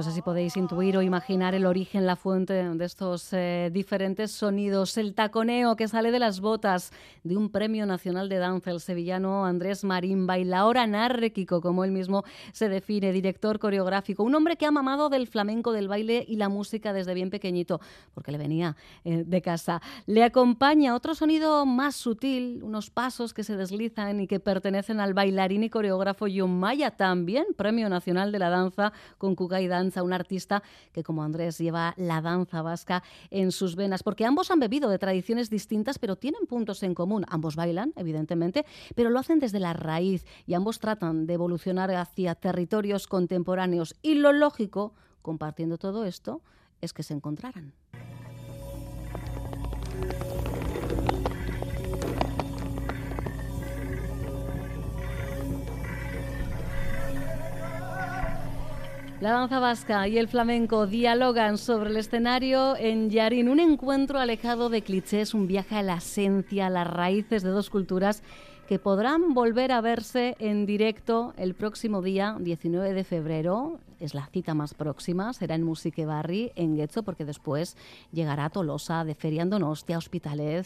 No 0.00 0.04
sé 0.04 0.12
si 0.12 0.22
podéis 0.22 0.56
intuir 0.56 0.96
o 0.96 1.02
imaginar 1.02 1.54
el 1.54 1.66
origen, 1.66 2.06
la 2.06 2.16
fuente 2.16 2.54
de 2.54 2.84
estos 2.86 3.34
eh, 3.34 3.68
diferentes 3.70 4.30
sonidos. 4.30 4.96
El 4.96 5.12
taconeo 5.12 5.76
que 5.76 5.88
sale 5.88 6.10
de 6.10 6.18
las 6.18 6.40
botas 6.40 6.90
de 7.22 7.36
un 7.36 7.50
premio 7.50 7.84
nacional 7.84 8.30
de 8.30 8.38
danza, 8.38 8.70
el 8.70 8.80
sevillano 8.80 9.44
Andrés 9.44 9.84
Marín, 9.84 10.26
bailaor 10.26 10.78
anárquico, 10.78 11.60
como 11.60 11.84
él 11.84 11.90
mismo 11.90 12.24
se 12.52 12.70
define, 12.70 13.12
director 13.12 13.58
coreográfico, 13.58 14.22
un 14.22 14.34
hombre 14.34 14.56
que 14.56 14.64
ha 14.64 14.70
mamado 14.70 15.10
del 15.10 15.26
flamenco, 15.26 15.70
del 15.70 15.86
baile 15.86 16.24
y 16.26 16.36
la 16.36 16.48
música 16.48 16.94
desde 16.94 17.12
bien 17.12 17.28
pequeñito, 17.28 17.78
porque 18.14 18.32
le 18.32 18.38
venía 18.38 18.76
eh, 19.04 19.24
de 19.26 19.42
casa. 19.42 19.82
Le 20.06 20.24
acompaña 20.24 20.94
otro 20.94 21.14
sonido 21.14 21.66
más 21.66 21.94
sutil, 21.94 22.62
unos 22.62 22.88
pasos 22.88 23.34
que 23.34 23.44
se 23.44 23.54
deslizan 23.54 24.20
y 24.20 24.26
que 24.26 24.40
pertenecen 24.40 24.98
al 24.98 25.12
bailarín 25.12 25.62
y 25.62 25.68
coreógrafo 25.68 26.24
John 26.34 26.58
Maya, 26.58 26.90
también 26.90 27.44
premio 27.54 27.90
nacional 27.90 28.32
de 28.32 28.38
la 28.38 28.48
danza 28.48 28.94
con 29.18 29.34
Cuca 29.34 29.60
y 29.60 29.68
danza, 29.90 30.02
un 30.02 30.12
artista 30.12 30.62
que 30.92 31.02
como 31.02 31.22
Andrés 31.22 31.58
lleva 31.58 31.94
la 31.96 32.20
danza 32.20 32.62
vasca 32.62 33.02
en 33.30 33.50
sus 33.50 33.74
venas, 33.74 34.02
porque 34.02 34.24
ambos 34.24 34.50
han 34.50 34.60
bebido 34.60 34.88
de 34.88 34.98
tradiciones 34.98 35.50
distintas, 35.50 35.98
pero 35.98 36.16
tienen 36.16 36.46
puntos 36.46 36.82
en 36.82 36.94
común. 36.94 37.24
Ambos 37.28 37.56
bailan, 37.56 37.92
evidentemente, 37.96 38.64
pero 38.94 39.10
lo 39.10 39.18
hacen 39.18 39.40
desde 39.40 39.58
la 39.58 39.72
raíz 39.72 40.24
y 40.46 40.54
ambos 40.54 40.78
tratan 40.78 41.26
de 41.26 41.34
evolucionar 41.34 41.90
hacia 41.90 42.34
territorios 42.34 43.06
contemporáneos. 43.06 43.96
Y 44.00 44.14
lo 44.14 44.32
lógico, 44.32 44.94
compartiendo 45.22 45.76
todo 45.76 46.04
esto, 46.04 46.40
es 46.80 46.92
que 46.92 47.02
se 47.02 47.14
encontraran. 47.14 47.72
La 59.20 59.32
danza 59.32 59.58
vasca 59.58 60.08
y 60.08 60.16
el 60.16 60.28
flamenco 60.28 60.86
dialogan 60.86 61.58
sobre 61.58 61.90
el 61.90 61.98
escenario 61.98 62.74
en 62.78 63.10
Yarín, 63.10 63.50
un 63.50 63.60
encuentro 63.60 64.18
alejado 64.18 64.70
de 64.70 64.80
clichés, 64.80 65.34
un 65.34 65.46
viaje 65.46 65.76
a 65.76 65.82
la 65.82 65.96
esencia, 65.96 66.68
a 66.68 66.70
las 66.70 66.86
raíces 66.86 67.42
de 67.42 67.50
dos 67.50 67.68
culturas 67.68 68.22
que 68.70 68.78
podrán 68.78 69.34
volver 69.34 69.72
a 69.72 69.80
verse 69.80 70.36
en 70.38 70.64
directo 70.64 71.34
el 71.36 71.54
próximo 71.56 72.02
día 72.02 72.36
19 72.38 72.94
de 72.94 73.02
febrero. 73.02 73.80
Es 73.98 74.14
la 74.14 74.26
cita 74.26 74.54
más 74.54 74.74
próxima, 74.74 75.32
será 75.32 75.56
en 75.56 75.64
Musique 75.64 76.06
Barri, 76.06 76.52
en 76.54 76.76
Getxo, 76.76 77.02
porque 77.02 77.24
después 77.24 77.76
llegará 78.12 78.44
a 78.44 78.50
Tolosa, 78.50 79.02
de 79.02 79.16
Feria 79.16 79.44
Donostia, 79.44 79.98
Hospitalet, 79.98 80.64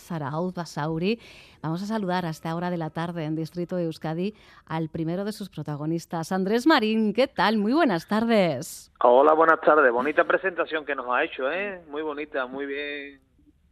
Basauri. 0.54 1.18
Vamos 1.62 1.82
a 1.82 1.86
saludar 1.86 2.26
a 2.26 2.28
esta 2.28 2.54
hora 2.54 2.68
de 2.68 2.76
la 2.76 2.90
tarde 2.90 3.24
en 3.24 3.36
Distrito 3.36 3.76
de 3.76 3.84
Euskadi 3.84 4.34
al 4.66 4.90
primero 4.90 5.24
de 5.24 5.32
sus 5.32 5.48
protagonistas, 5.48 6.30
Andrés 6.30 6.66
Marín. 6.66 7.14
¿Qué 7.14 7.26
tal? 7.26 7.56
Muy 7.56 7.72
buenas 7.72 8.06
tardes. 8.06 8.92
Hola, 9.02 9.32
buenas 9.32 9.62
tardes. 9.62 9.90
Bonita 9.90 10.24
presentación 10.24 10.84
que 10.84 10.94
nos 10.94 11.06
ha 11.08 11.24
hecho, 11.24 11.50
¿eh? 11.50 11.80
Muy 11.88 12.02
bonita, 12.02 12.44
muy 12.44 12.66
bien 12.66 13.23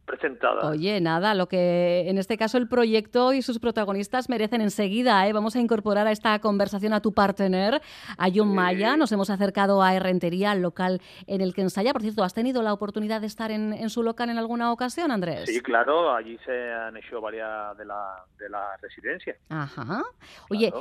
presentada. 0.05 0.69
Oye, 0.69 0.99
nada, 1.01 1.33
lo 1.33 1.47
que 1.47 2.09
en 2.09 2.17
este 2.17 2.37
caso 2.37 2.57
el 2.57 2.67
proyecto 2.67 3.33
y 3.33 3.41
sus 3.41 3.59
protagonistas 3.59 4.29
merecen 4.29 4.61
enseguida. 4.61 5.27
¿eh? 5.27 5.33
Vamos 5.33 5.55
a 5.55 5.59
incorporar 5.59 6.07
a 6.07 6.11
esta 6.11 6.37
conversación 6.39 6.93
a 6.93 7.01
tu 7.01 7.13
partner, 7.13 7.81
a 8.17 8.27
John 8.33 8.53
Maya. 8.53 8.97
Nos 8.97 9.11
hemos 9.11 9.29
acercado 9.29 9.81
a 9.81 9.93
Herrentería, 9.93 10.51
al 10.51 10.61
local 10.61 11.01
en 11.27 11.41
el 11.41 11.53
que 11.53 11.61
ensaya. 11.61 11.93
Por 11.93 12.01
cierto, 12.01 12.23
¿has 12.23 12.33
tenido 12.33 12.61
la 12.63 12.73
oportunidad 12.73 13.21
de 13.21 13.27
estar 13.27 13.51
en, 13.51 13.89
su 13.89 14.03
local 14.03 14.29
en 14.29 14.37
alguna 14.37 14.71
ocasión, 14.71 15.11
Andrés? 15.11 15.45
Sí, 15.45 15.61
claro, 15.61 16.13
allí 16.13 16.37
se 16.45 16.71
han 16.71 16.97
hecho 16.97 17.21
varias 17.21 17.77
de 17.77 17.85
la, 17.85 18.23
de 18.37 18.49
la 18.49 18.77
residencia. 18.81 19.35
Ajá. 19.49 20.03
Oye, 20.49 20.71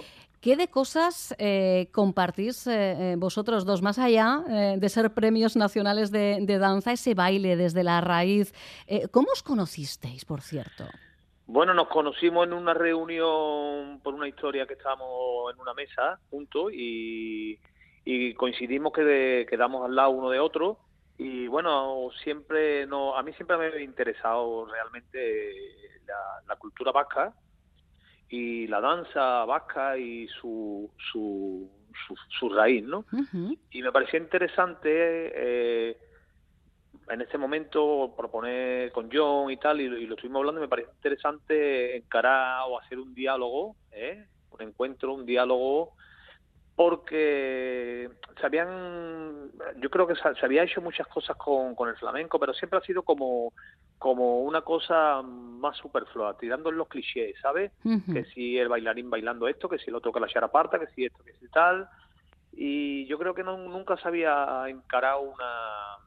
¿Qué 0.43 0.57
de 0.57 0.67
cosas 0.67 1.37
eh, 1.39 1.87
compartís 1.93 2.67
eh, 2.67 3.13
eh, 3.13 3.15
vosotros 3.17 3.65
dos, 3.65 3.81
más 3.81 4.01
allá 4.01 4.43
de 4.77 4.89
ser 4.89 5.15
premios 5.15 5.55
nacionales 5.55 6.11
de, 6.11 6.59
danza, 6.59 6.91
ese 6.91 7.15
baile 7.15 7.55
desde 7.55 7.85
la 7.85 8.01
raíz? 8.01 8.53
¿Cómo 9.13 9.29
os 9.33 9.45
conocisteis, 9.45 10.25
por 10.25 10.41
cierto? 10.41 10.83
Bueno, 11.47 11.75
nos 11.75 11.87
conocimos 11.87 12.45
en 12.45 12.55
una 12.55 12.75
reunión 12.75 14.01
por 14.03 14.15
una 14.15 14.27
historia 14.27 14.67
que 14.67 14.73
estábamos 14.73 15.55
en 15.55 15.61
una 15.61 15.75
mesa 15.75 16.19
juntos 16.29 16.73
y, 16.73 17.57
coincidimos 18.37 18.93
que 18.93 19.47
quedamos 19.49 19.85
al 19.85 19.95
lado 19.95 20.11
uno 20.11 20.29
de 20.29 20.41
otro 20.41 20.77
y 21.19 21.47
bueno, 21.47 22.09
siempre 22.25 22.85
no, 22.89 23.17
a 23.17 23.23
mí 23.23 23.33
siempre 23.35 23.57
me 23.57 23.67
ha 23.67 23.81
interesado 23.81 24.67
realmente 24.67 25.55
la 26.49 26.57
cultura 26.57 26.91
vasca 26.91 27.33
y 28.33 28.67
la 28.67 28.81
danza 28.81 29.45
vasca 29.45 29.99
y 29.99 30.27
su, 30.27 30.91
su, 31.13 31.69
su, 32.31 32.49
raíz, 32.49 32.83
¿no? 32.83 33.05
Y 33.71 33.83
me 33.83 33.93
parecía 33.93 34.19
interesante 34.19 34.89
eh, 34.91 35.99
en 37.11 37.21
este 37.21 37.37
momento 37.37 38.15
proponer 38.17 38.91
con 38.91 39.11
John 39.13 39.51
y 39.51 39.59
tal, 39.59 39.83
y, 39.83 40.07
lo 40.07 40.15
estuvimos 40.15 40.41
hablando, 40.41 40.63
y 40.63 40.65
me 40.65 40.69
parecía 40.69 40.95
interesante 40.95 41.95
encarar 41.95 42.63
o 42.69 42.81
hacer 42.81 42.99
un 42.99 43.15
diálogo, 43.15 43.77
¿eh? 43.91 44.25
un 44.51 44.63
encuentro, 44.63 45.13
un 45.13 45.27
diálogo, 45.27 45.93
porque 46.75 48.11
se 48.41 48.47
habían, 48.47 49.51
yo 49.79 49.91
creo 49.91 50.07
que 50.07 50.15
se, 50.15 50.45
había 50.45 50.65
hecho 50.65 50.81
muchas 50.81 51.07
cosas 51.07 51.37
con, 51.37 51.75
con 51.75 51.89
el 51.89 51.97
flamenco, 51.97 52.39
pero 52.39 52.55
siempre 52.55 52.79
ha 52.79 52.83
sido 52.83 53.03
como 53.03 53.53
como 54.03 54.41
una 54.41 54.63
cosa 54.63 55.23
más 55.23 55.77
superflua, 55.77 56.37
tirando 56.37 56.71
en 56.71 56.77
los 56.77 56.89
clichés, 56.89 57.37
¿sabes? 57.41 57.71
Que 58.13 58.25
si 58.35 58.59
el 58.59 58.69
bailarín 58.69 59.09
bailando 59.09 59.47
esto, 59.47 59.69
que 59.69 59.79
si 59.79 59.91
el 59.91 59.95
otro 59.95 60.11
que 60.11 60.19
la 60.19 60.27
charaparta, 60.27 60.81
que 60.81 60.89
si 60.89 61.05
esto, 61.05 61.23
que 61.23 61.35
si 61.35 61.47
tal. 61.47 61.89
Y 62.53 63.07
yo 63.07 63.17
creo 63.17 63.33
que 63.33 63.45
no, 63.45 63.57
nunca 63.57 63.97
se 63.99 64.09
había 64.09 64.65
encarado 64.67 65.21
una, 65.21 65.99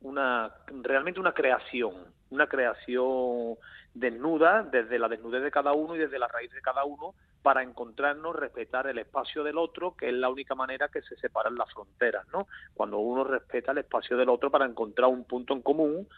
una, 0.00 0.50
realmente 0.82 1.20
una 1.20 1.34
creación, 1.34 1.92
una 2.30 2.46
creación 2.46 3.56
desnuda, 3.92 4.62
desde 4.62 4.98
la 4.98 5.08
desnudez 5.08 5.42
de 5.42 5.50
cada 5.50 5.74
uno 5.74 5.94
y 5.94 5.98
desde 5.98 6.18
la 6.18 6.28
raíz 6.28 6.50
de 6.52 6.62
cada 6.62 6.84
uno, 6.84 7.12
para 7.46 7.62
encontrarnos, 7.62 8.34
respetar 8.34 8.88
el 8.88 8.98
espacio 8.98 9.44
del 9.44 9.56
otro, 9.56 9.94
que 9.94 10.08
es 10.08 10.12
la 10.12 10.28
única 10.28 10.56
manera 10.56 10.88
que 10.88 11.00
se 11.02 11.14
separan 11.14 11.54
las 11.54 11.72
fronteras, 11.72 12.26
¿no? 12.32 12.48
Cuando 12.74 12.98
uno 12.98 13.22
respeta 13.22 13.70
el 13.70 13.78
espacio 13.78 14.16
del 14.16 14.30
otro 14.30 14.50
para 14.50 14.66
encontrar 14.66 15.08
un 15.08 15.22
punto 15.22 15.54
en 15.54 15.62
común 15.62 16.08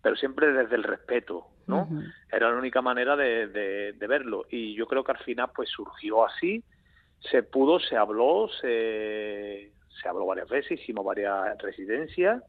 pero 0.00 0.16
siempre 0.16 0.50
desde 0.50 0.76
el 0.76 0.84
respeto, 0.84 1.46
¿no? 1.66 1.86
Era 2.32 2.50
la 2.50 2.56
única 2.56 2.80
manera 2.80 3.16
de, 3.16 3.48
de, 3.48 4.06
verlo. 4.06 4.46
Y 4.48 4.74
yo 4.74 4.86
creo 4.86 5.04
que 5.04 5.12
al 5.12 5.18
final 5.18 5.50
pues 5.54 5.68
surgió 5.68 6.24
así, 6.24 6.64
se 7.20 7.42
pudo, 7.42 7.80
se 7.80 7.94
habló, 7.94 8.48
se, 8.62 9.70
se 10.00 10.08
habló 10.08 10.24
varias 10.24 10.48
veces, 10.48 10.80
hicimos 10.80 11.04
varias 11.04 11.58
residencias 11.58 12.42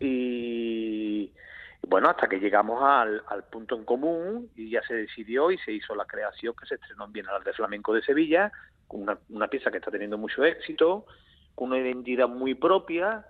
y, 0.00 1.34
bueno, 1.82 2.10
hasta 2.10 2.28
que 2.28 2.40
llegamos 2.40 2.82
al, 2.82 3.22
al, 3.28 3.44
punto 3.44 3.74
en 3.76 3.84
común 3.84 4.50
y 4.56 4.70
ya 4.70 4.82
se 4.82 4.94
decidió 4.94 5.50
y 5.50 5.58
se 5.58 5.72
hizo 5.72 5.94
la 5.94 6.04
creación 6.04 6.54
que 6.54 6.66
se 6.66 6.74
estrenó 6.74 7.06
en 7.06 7.12
Bienal 7.12 7.42
de 7.44 7.52
Flamenco 7.52 7.94
de 7.94 8.02
Sevilla, 8.02 8.52
con 8.86 9.02
una, 9.02 9.18
una 9.30 9.48
pieza 9.48 9.70
que 9.70 9.78
está 9.78 9.90
teniendo 9.90 10.18
mucho 10.18 10.44
éxito, 10.44 11.06
con 11.54 11.68
una 11.68 11.78
identidad 11.78 12.28
muy 12.28 12.54
propia, 12.54 13.24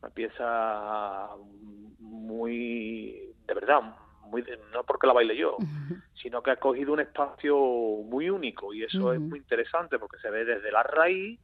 una 0.00 0.10
pieza 0.10 1.28
muy, 1.98 3.34
de 3.46 3.54
verdad, 3.54 3.80
muy 4.26 4.44
no 4.72 4.82
porque 4.84 5.06
la 5.06 5.12
baile 5.12 5.36
yo, 5.36 5.56
sino 6.14 6.42
que 6.42 6.50
ha 6.50 6.56
cogido 6.56 6.92
un 6.92 7.00
espacio 7.00 7.56
muy 7.56 8.30
único 8.30 8.72
y 8.74 8.82
eso 8.82 9.12
es 9.12 9.20
muy 9.20 9.38
interesante 9.38 9.98
porque 9.98 10.18
se 10.18 10.30
ve 10.30 10.44
desde 10.44 10.72
la 10.72 10.82
raíz, 10.82 11.38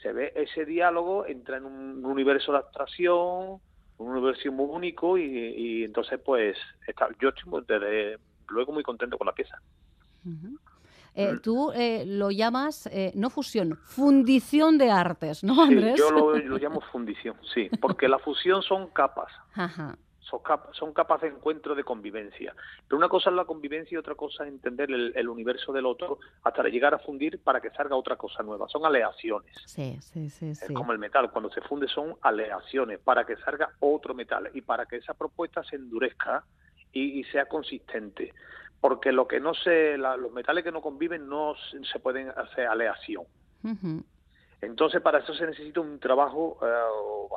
se 0.00 0.12
ve 0.12 0.32
ese 0.34 0.64
diálogo, 0.64 1.26
entra 1.26 1.58
en 1.58 1.64
un 1.64 2.04
universo 2.04 2.52
de 2.52 2.58
abstracción, 2.58 3.60
un 4.00 4.12
universo 4.12 4.50
muy 4.50 4.66
único 4.66 5.18
y, 5.18 5.84
entonces 5.84 6.18
pues 6.24 6.56
está, 6.86 7.08
yo 7.20 7.28
estoy 7.28 7.62
desde 7.68 8.18
luego 8.48 8.72
muy 8.72 8.82
contento 8.82 9.18
con 9.18 9.26
la 9.26 9.32
pieza. 9.32 9.60
Eh, 11.14 11.32
mm. 11.34 11.38
tú 11.40 11.70
eh, 11.72 12.04
lo 12.06 12.30
llamas, 12.30 12.86
eh, 12.86 13.12
no 13.14 13.30
fusión, 13.30 13.76
fundición 13.84 14.78
de 14.78 14.90
artes, 14.90 15.44
¿no, 15.44 15.62
Andrés? 15.62 15.94
Sí, 15.96 16.00
yo 16.00 16.10
lo, 16.38 16.56
llamo 16.56 16.80
fundición, 16.92 17.36
sí, 17.52 17.68
porque 17.80 18.08
la 18.08 18.18
fusión 18.18 18.62
son 18.62 18.88
capas. 18.88 19.30
Son, 20.72 20.92
capas, 20.92 21.20
de 21.20 21.28
encuentro 21.28 21.74
de 21.74 21.84
convivencia. 21.84 22.54
Pero 22.86 22.96
una 22.98 23.08
cosa 23.08 23.30
es 23.30 23.36
la 23.36 23.44
convivencia 23.44 23.96
y 23.96 23.98
otra 23.98 24.14
cosa 24.14 24.44
es 24.44 24.50
entender 24.50 24.90
el, 24.90 25.28
universo 25.28 25.72
del 25.72 25.86
otro 25.86 26.18
hasta 26.42 26.62
llegar 26.64 26.94
a 26.94 26.98
fundir 26.98 27.40
para 27.42 27.60
que 27.60 27.70
salga 27.70 27.96
otra 27.96 28.16
cosa 28.16 28.42
nueva. 28.42 28.68
Son 28.68 28.84
aleaciones. 28.84 29.54
Sí, 29.66 29.98
sí, 30.00 30.30
sí. 30.30 30.50
Es 30.50 30.70
como 30.72 30.92
el 30.92 30.98
metal. 30.98 31.30
Cuando 31.30 31.50
se 31.50 31.60
funde 31.62 31.88
son 31.88 32.16
aleaciones 32.22 32.98
para 33.00 33.24
que 33.24 33.36
salga 33.36 33.70
otro 33.80 34.14
metal 34.14 34.50
y 34.54 34.60
para 34.60 34.86
que 34.86 34.96
esa 34.96 35.14
propuesta 35.14 35.62
se 35.64 35.76
endurezca 35.76 36.44
y 36.92 37.22
sea 37.24 37.46
consistente 37.46 38.32
porque 38.80 39.12
lo 39.12 39.28
que 39.28 39.40
no 39.40 39.54
se, 39.54 39.98
los 39.98 40.32
metales 40.32 40.64
que 40.64 40.72
no 40.72 40.80
conviven 40.80 41.28
no 41.28 41.54
se 41.92 41.98
pueden 41.98 42.30
hacer 42.30 42.66
aleación. 42.66 43.24
Entonces, 44.62 45.00
para 45.00 45.18
eso 45.18 45.34
se 45.34 45.46
necesita 45.46 45.80
un 45.80 45.98
trabajo 45.98 46.58
eh, 46.62 46.66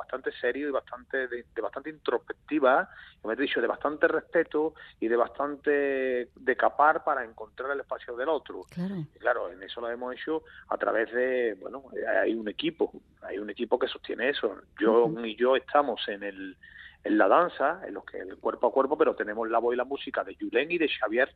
bastante 0.04 0.32
serio 0.32 0.68
y 0.68 0.70
bastante 0.70 1.28
de, 1.28 1.44
bastante 1.60 1.90
introspectiva, 1.90 2.88
como 3.20 3.32
he 3.32 3.36
dicho, 3.36 3.60
de 3.60 3.66
bastante 3.66 4.06
respeto 4.06 4.74
y 5.00 5.08
de 5.08 5.16
bastante 5.16 6.28
de 6.34 6.56
capar 6.56 7.02
para 7.02 7.24
encontrar 7.24 7.70
el 7.70 7.80
espacio 7.80 8.14
del 8.14 8.28
otro. 8.28 8.62
Claro. 8.70 8.96
Y 9.14 9.18
claro, 9.18 9.50
en 9.50 9.62
eso 9.62 9.80
lo 9.80 9.90
hemos 9.90 10.14
hecho 10.14 10.42
a 10.68 10.76
través 10.76 11.10
de, 11.12 11.56
bueno, 11.60 11.84
hay 12.20 12.34
un 12.34 12.48
equipo, 12.48 12.92
hay 13.22 13.38
un 13.38 13.48
equipo 13.48 13.78
que 13.78 13.88
sostiene 13.88 14.28
eso. 14.28 14.54
Yo 14.78 15.10
y 15.24 15.36
yo 15.36 15.56
estamos 15.56 16.06
en 16.08 16.22
el 16.22 16.56
en 17.02 17.18
la 17.18 17.28
danza, 17.28 17.82
en 17.86 17.94
lo 17.94 18.02
que 18.02 18.18
el 18.18 18.38
cuerpo 18.38 18.68
a 18.68 18.72
cuerpo, 18.72 18.96
pero 18.96 19.14
tenemos 19.14 19.48
la 19.50 19.58
voz 19.58 19.74
y 19.74 19.76
la 19.76 19.84
música 19.84 20.24
de 20.24 20.36
Julen 20.36 20.70
y 20.70 20.78
de 20.78 20.88
Xavier 20.88 21.30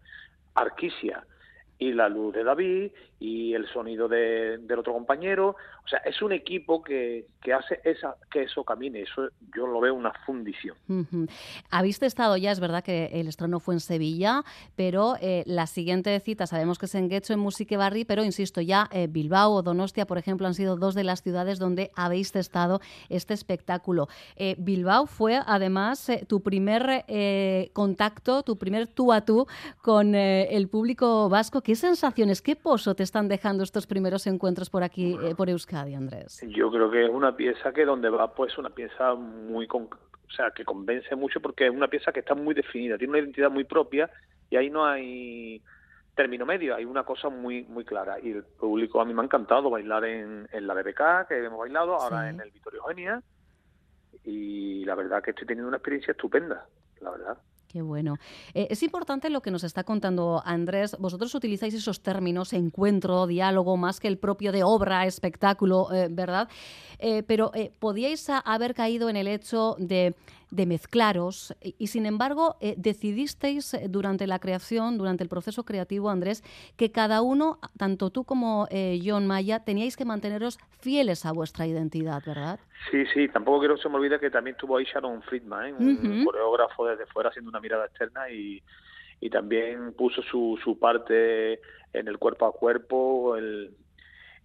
Arquisia 0.55 1.23
y 1.79 1.93
la 1.93 2.09
luz 2.09 2.35
de 2.35 2.45
David 2.45 2.91
y 3.21 3.55
el 3.55 3.67
sonido 3.69 4.09
de, 4.09 4.59
del 4.59 4.79
otro 4.79 4.93
compañero. 4.93 5.57
O 5.85 5.89
sea, 5.89 6.01
es 6.01 6.21
un 6.23 6.33
equipo 6.33 6.83
que, 6.83 7.27
que 7.41 7.53
hace 7.53 7.81
esa, 7.83 8.17
que 8.31 8.43
eso 8.43 8.63
camine. 8.63 9.03
Eso 9.03 9.29
yo 9.57 9.67
lo 9.67 9.81
veo 9.81 9.95
una 9.95 10.13
fundición. 10.27 10.77
Habéis 11.71 12.03
estado 12.03 12.37
ya, 12.37 12.53
es 12.53 12.61
verdad 12.61 12.85
que 12.85 13.07
el 13.13 13.27
estreno 13.27 13.59
fue 13.59 13.75
en 13.75 13.81
Sevilla, 13.81 14.43
pero 14.77 15.15
eh, 15.21 15.45
la 15.47 15.67
siguiente 15.67 16.19
cita 16.21 16.47
sabemos 16.47 16.79
que 16.79 16.87
es 16.87 16.95
en 16.95 17.09
Guecho, 17.09 17.33
en 17.33 17.41
Musique 17.41 17.77
Barri, 17.77 18.05
pero 18.05 18.23
insisto, 18.23 18.61
ya 18.61 18.89
eh, 18.93 19.07
Bilbao 19.09 19.53
o 19.53 19.63
Donostia, 19.63 20.07
por 20.07 20.19
ejemplo, 20.19 20.47
han 20.47 20.55
sido 20.55 20.77
dos 20.77 20.95
de 20.95 21.05
las 21.05 21.23
ciudades 21.23 21.59
donde 21.59 21.91
habéis 21.95 22.33
testado 22.33 22.81
este 23.09 23.35
espectáculo. 23.35 24.09
Eh, 24.37 24.57
Bilbao 24.59 25.07
fue 25.07 25.41
además 25.47 26.11
tu 26.27 26.43
primer 26.43 27.05
contacto, 27.73 28.43
tu 28.43 28.59
primer 28.59 28.87
tú 28.87 29.13
a 29.13 29.25
tú 29.25 29.47
con 29.83 30.15
el 30.15 30.69
público 30.69 31.29
vasco 31.29 31.63
¿Qué 31.69 31.77
sensaciones, 31.77 32.41
qué 32.41 32.57
pozo 32.57 32.95
te 32.95 33.03
están 33.03 33.29
dejando 33.29 33.63
estos 33.63 33.87
primeros 33.87 34.27
encuentros 34.27 34.71
por 34.71 34.83
aquí, 34.83 35.19
eh, 35.23 35.35
por 35.35 35.51
Euskadi, 35.51 35.95
Andrés? 35.95 36.41
Yo 36.49 36.71
creo 36.71 36.91
que 36.91 37.05
es 37.05 37.11
una 37.11 37.37
pieza 37.37 37.75
que 37.75 37.85
donde 37.85 38.09
va, 38.09 38.33
pues 38.33 38.57
una 38.57 38.71
pieza 38.71 39.15
muy, 39.15 39.69
o 39.71 40.31
sea, 40.35 40.51
que 40.51 40.65
convence 40.65 41.15
mucho 41.15 41.43
porque 41.43 41.67
es 41.67 41.71
una 41.71 41.89
pieza 41.89 42.11
que 42.11 42.21
está 42.21 42.35
muy 42.35 42.55
definida, 42.55 42.97
tiene 42.97 43.11
una 43.11 43.19
identidad 43.19 43.51
muy 43.51 43.65
propia 43.65 44.09
y 44.49 44.57
ahí 44.57 44.71
no 44.71 44.87
hay 44.87 45.63
término 46.15 46.47
medio, 46.47 46.75
hay 46.75 46.87
una 46.87 47.05
cosa 47.05 47.29
muy 47.29 47.65
muy 47.65 47.85
clara 47.85 48.17
y 48.19 48.31
el 48.31 48.45
público 48.45 49.03
a 49.03 49.05
mí 49.05 49.13
me 49.13 49.21
ha 49.21 49.25
encantado 49.25 49.69
bailar 49.69 50.07
en, 50.07 50.49
la 50.51 50.73
BBK 50.73 51.29
que 51.29 51.45
hemos 51.45 51.59
bailado, 51.59 51.97
ahora 51.97 52.31
en 52.31 52.41
el 52.41 52.51
Vittorio 52.51 52.81
Eugenia 52.81 53.23
y 54.25 54.87
la 54.87 54.95
verdad 54.95 55.23
que 55.23 55.33
estoy 55.33 55.47
teniendo 55.47 55.69
una 55.69 55.77
experiencia 55.77 56.13
estupenda, 56.13 56.65
la 57.03 57.11
verdad. 57.11 57.39
Qué 57.69 57.83
bueno. 57.83 58.17
Eh, 58.55 58.69
es 58.71 58.83
importante 58.83 59.29
lo 59.29 59.43
que 59.43 59.51
nos 59.51 59.63
está 59.63 59.85
contando 59.85 60.41
Andrés. 60.43 60.97
Vosotros 60.99 61.35
utilizáis 61.35 61.75
esos 61.75 62.01
términos, 62.01 62.55
encuentro, 62.55 63.27
diálogo, 63.27 63.77
más 63.77 64.01
que 64.01 64.09
el 64.09 64.17
propio 64.17 64.53
de 64.53 64.63
obra, 64.65 65.05
espectáculo, 65.05 65.93
eh, 65.93 66.09
¿verdad? 66.11 66.49
Eh, 66.99 67.23
pero 67.25 67.53
podíais 67.79 68.27
haber 68.31 68.73
caído 68.73 69.11
en 69.11 69.17
el 69.17 69.29
hecho 69.29 69.77
de 69.79 70.17
de 70.51 70.67
mezclaros 70.67 71.55
y, 71.61 71.87
sin 71.89 72.07
embargo 72.07 72.57
eh, 72.61 72.75
decidisteis 72.77 73.75
eh, 73.75 73.87
durante 73.89 74.27
la 74.27 74.39
creación, 74.39 74.99
durante 74.99 75.23
el 75.23 75.29
proceso 75.29 75.65
creativo, 75.65 76.11
Andrés, 76.11 76.43
que 76.77 76.91
cada 76.91 77.23
uno, 77.23 77.59
tanto 77.77 78.11
tú 78.11 78.25
como 78.25 78.67
eh, 78.71 79.01
John 79.05 79.27
Maya, 79.27 79.65
teníais 79.65 79.97
que 79.97 80.05
manteneros 80.05 80.59
fieles 80.81 81.27
a 81.27 81.33
vuestra 81.33 81.67
identidad, 81.67 82.23
¿verdad? 82.27 82.61
Sí, 82.91 83.05
sí, 83.13 83.29
tampoco 83.29 83.61
quiero 83.61 83.77
que 83.77 83.83
se 83.83 83.89
me 83.89 83.97
olvide 83.97 84.19
que 84.21 84.31
también 84.31 84.57
tuvo 84.57 84.77
ahí 84.77 84.85
Sharon 84.85 85.23
Friedman, 85.23 85.75
un 85.75 86.25
coreógrafo 86.25 86.87
desde 86.87 87.07
fuera 87.07 87.31
haciendo 87.31 87.51
una 87.51 87.61
mirada 87.61 87.87
externa 87.87 88.31
y, 88.31 88.63
y 89.21 89.31
también 89.31 89.93
puso 89.95 90.23
su, 90.23 90.59
su 90.63 90.79
parte 90.79 91.61
en 91.93 92.09
el 92.09 92.19
cuerpo 92.19 92.47
a 92.47 92.53
cuerpo, 92.53 93.37
el, 93.37 93.75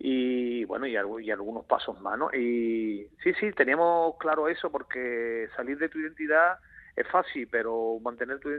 y 0.05 0.65
bueno, 0.65 0.85
y, 0.85 0.91
y 0.91 1.31
algunos 1.31 1.63
pasos 1.63 1.97
más, 2.01 2.19
¿no? 2.19 2.29
Y 2.33 3.07
sí, 3.23 3.33
sí, 3.39 3.53
teníamos 3.53 4.17
claro 4.17 4.49
eso 4.49 4.69
porque 4.69 5.47
salir 5.55 5.77
de 5.77 5.87
tu 5.87 5.97
identidad 5.97 6.59
es 6.93 7.07
fácil, 7.07 7.47
pero 7.49 7.97
mantener 8.01 8.41
tu, 8.41 8.49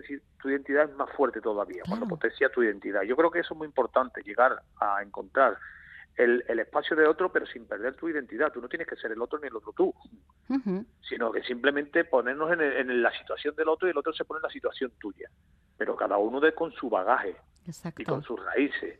identidad 0.48 0.88
es 0.88 0.96
más 0.96 1.10
fuerte 1.10 1.42
todavía, 1.42 1.82
cuando 1.86 2.08
potencia 2.08 2.48
tu 2.48 2.62
identidad. 2.62 3.02
Yo 3.02 3.14
creo 3.14 3.30
que 3.30 3.40
eso 3.40 3.52
es 3.52 3.58
muy 3.58 3.66
importante, 3.66 4.22
llegar 4.22 4.58
a 4.80 5.02
encontrar 5.02 5.58
el, 6.16 6.42
el, 6.48 6.60
espacio 6.60 6.96
de 6.96 7.06
otro, 7.06 7.30
pero 7.30 7.44
sin 7.44 7.66
perder 7.66 7.94
tu 7.94 8.08
identidad. 8.08 8.50
Tú 8.50 8.62
no 8.62 8.68
tienes 8.70 8.88
que 8.88 8.96
ser 8.96 9.12
el 9.12 9.20
otro 9.20 9.38
ni 9.38 9.48
el 9.48 9.56
otro 9.56 9.74
tú, 9.74 9.94
sino 11.06 11.30
que 11.30 11.42
simplemente 11.42 12.04
ponernos 12.04 12.52
en, 12.52 12.62
en, 12.62 13.02
la 13.02 13.12
situación 13.18 13.54
del 13.54 13.68
otro 13.68 13.86
y 13.86 13.90
el 13.90 13.98
otro 13.98 14.14
se 14.14 14.24
pone 14.24 14.38
en 14.38 14.44
la 14.44 14.48
situación 14.48 14.92
tuya, 14.98 15.28
pero 15.76 15.94
cada 15.94 16.16
uno 16.16 16.40
de 16.40 16.54
con 16.54 16.72
su 16.72 16.88
bagaje 16.88 17.36
y 17.98 18.04
con 18.04 18.22
sus 18.22 18.42
raíces. 18.42 18.98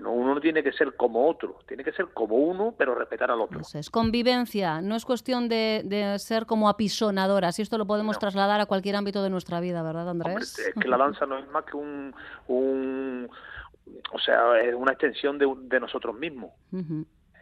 No, 0.00 0.12
uno 0.12 0.34
no 0.34 0.40
tiene 0.40 0.62
que 0.62 0.72
ser 0.72 0.94
como 0.94 1.26
otro, 1.26 1.58
tiene 1.66 1.82
que 1.82 1.92
ser 1.92 2.08
como 2.08 2.36
uno, 2.36 2.74
pero 2.76 2.94
respetar 2.94 3.30
al 3.30 3.40
otro. 3.40 3.60
es 3.60 3.90
convivencia, 3.90 4.82
no 4.82 4.94
es 4.94 5.04
cuestión 5.04 5.48
de, 5.48 6.16
ser 6.18 6.44
como 6.44 6.68
apisonadoras, 6.68 7.58
y 7.58 7.62
esto 7.62 7.78
lo 7.78 7.86
podemos 7.86 8.18
trasladar 8.18 8.60
a 8.60 8.66
cualquier 8.66 8.96
ámbito 8.96 9.22
de 9.22 9.30
nuestra 9.30 9.58
vida, 9.60 9.82
¿verdad, 9.82 10.10
Andrés? 10.10 10.58
es 10.58 10.74
que 10.74 10.88
la 10.88 10.96
danza 10.98 11.24
no 11.26 11.38
es 11.38 11.48
más 11.48 11.64
que 11.64 11.76
un, 11.76 12.14
un 12.48 13.30
o 14.12 14.18
sea, 14.18 14.58
es 14.60 14.74
una 14.74 14.92
extensión 14.92 15.38
de, 15.38 15.52
de 15.62 15.80
nosotros 15.80 16.14
mismos. 16.14 16.52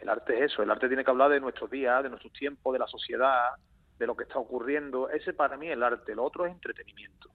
El 0.00 0.08
arte 0.08 0.36
es 0.36 0.52
eso, 0.52 0.62
el 0.62 0.70
arte 0.70 0.86
tiene 0.86 1.02
que 1.02 1.10
hablar 1.10 1.30
de 1.30 1.40
nuestros 1.40 1.70
días, 1.70 2.02
de 2.02 2.10
nuestros 2.10 2.32
tiempos, 2.34 2.72
de 2.72 2.78
la 2.78 2.86
sociedad, 2.86 3.54
de 3.98 4.06
lo 4.06 4.16
que 4.16 4.24
está 4.24 4.38
ocurriendo. 4.38 5.08
Ese 5.08 5.32
para 5.32 5.56
mí 5.56 5.66
es 5.66 5.72
el 5.72 5.82
arte, 5.82 6.14
lo 6.14 6.24
otro 6.24 6.46
es 6.46 6.52
entretenimiento. 6.52 7.30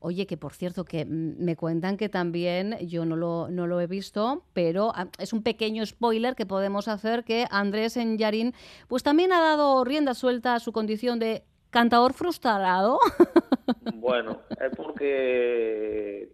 Oye, 0.00 0.26
que 0.26 0.36
por 0.36 0.52
cierto, 0.54 0.84
que 0.84 1.04
me 1.04 1.56
cuentan 1.56 1.96
que 1.96 2.08
también, 2.08 2.78
yo 2.86 3.04
no 3.04 3.16
lo, 3.16 3.48
no 3.50 3.66
lo 3.66 3.80
he 3.80 3.86
visto, 3.86 4.44
pero 4.54 4.92
ah, 4.94 5.08
es 5.18 5.32
un 5.32 5.42
pequeño 5.42 5.84
spoiler 5.84 6.34
que 6.34 6.46
podemos 6.46 6.88
hacer 6.88 7.24
que 7.24 7.46
Andrés 7.50 7.96
en 7.96 8.16
Yarín, 8.16 8.54
pues 8.88 9.02
también 9.02 9.32
ha 9.32 9.40
dado 9.40 9.84
rienda 9.84 10.14
suelta 10.14 10.54
a 10.54 10.60
su 10.60 10.72
condición 10.72 11.18
de 11.18 11.44
cantador 11.70 12.12
frustrado. 12.12 12.98
Bueno, 13.94 14.40
es 14.58 14.74
porque 14.74 16.32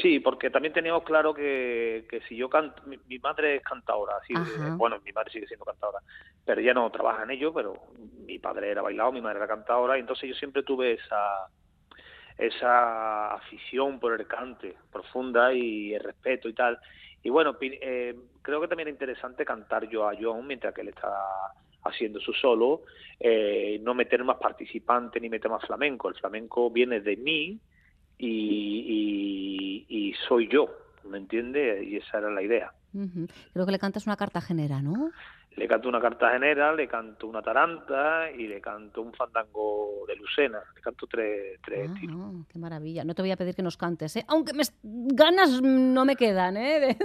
Sí, 0.00 0.20
porque 0.20 0.48
también 0.50 0.72
teníamos 0.72 1.02
claro 1.02 1.34
que, 1.34 2.06
que 2.08 2.20
si 2.22 2.36
yo 2.36 2.48
canto, 2.48 2.82
mi, 2.86 3.18
madre 3.18 3.56
es 3.56 3.62
cantadora, 3.62 4.14
así, 4.16 4.32
bueno, 4.76 4.98
mi 5.04 5.12
madre 5.12 5.30
sigue 5.30 5.46
siendo 5.46 5.66
cantadora, 5.66 5.98
pero 6.44 6.60
ella 6.60 6.72
no 6.72 6.90
trabaja 6.90 7.24
en 7.24 7.32
ello, 7.32 7.52
pero 7.52 7.74
mi 8.24 8.38
padre 8.38 8.70
era 8.70 8.80
bailado, 8.80 9.12
mi 9.12 9.20
madre 9.20 9.38
era 9.38 9.48
cantadora, 9.48 9.98
y 9.98 10.00
entonces 10.00 10.30
yo 10.30 10.34
siempre 10.34 10.62
tuve 10.62 10.92
esa 10.94 11.48
esa 12.38 13.34
afición 13.34 14.00
por 14.00 14.18
el 14.18 14.26
cante 14.26 14.74
profunda 14.90 15.52
y 15.52 15.94
el 15.94 16.02
respeto 16.02 16.48
y 16.48 16.54
tal. 16.54 16.78
Y 17.22 17.30
bueno, 17.30 17.56
eh, 17.60 18.16
creo 18.40 18.60
que 18.60 18.68
también 18.68 18.88
es 18.88 18.94
interesante 18.94 19.44
cantar 19.44 19.88
yo 19.88 20.08
a 20.08 20.14
John 20.18 20.46
mientras 20.46 20.74
que 20.74 20.80
él 20.80 20.88
está 20.88 21.12
haciendo 21.84 22.20
su 22.20 22.32
solo, 22.32 22.82
eh, 23.18 23.78
no 23.82 23.94
meter 23.94 24.24
más 24.24 24.38
participantes 24.38 25.20
ni 25.20 25.28
meter 25.28 25.50
más 25.50 25.64
flamenco. 25.64 26.08
El 26.08 26.14
flamenco 26.14 26.70
viene 26.70 27.00
de 27.00 27.16
mí 27.16 27.60
y, 28.26 29.86
y, 29.88 30.14
soy 30.28 30.48
yo, 30.48 30.68
¿me 31.08 31.18
entiende? 31.18 31.84
Y 31.84 31.96
esa 31.96 32.18
era 32.18 32.30
la 32.30 32.42
idea. 32.42 32.72
Creo 33.52 33.66
que 33.66 33.72
le 33.72 33.78
cantas 33.78 34.06
una 34.06 34.16
carta 34.16 34.40
genera, 34.40 34.80
¿no? 34.80 35.10
Le 35.56 35.68
canto 35.68 35.88
una 35.88 36.00
cartagenera, 36.00 36.72
le 36.72 36.88
canto 36.88 37.26
una 37.26 37.42
taranta 37.42 38.30
y 38.30 38.46
le 38.46 38.60
canto 38.60 39.02
un 39.02 39.12
fandango 39.12 40.04
de 40.08 40.16
Lucena. 40.16 40.60
Le 40.74 40.80
canto 40.80 41.06
tres, 41.06 41.60
tres 41.62 41.90
ah, 41.90 42.32
qué 42.48 42.58
maravilla. 42.58 43.04
No 43.04 43.14
te 43.14 43.22
voy 43.22 43.30
a 43.32 43.36
pedir 43.36 43.54
que 43.54 43.62
nos 43.62 43.76
cantes, 43.76 44.16
¿eh? 44.16 44.24
aunque 44.28 44.54
me, 44.54 44.62
ganas 44.82 45.60
no 45.60 46.04
me 46.04 46.16
quedan 46.16 46.56
¿eh? 46.56 46.96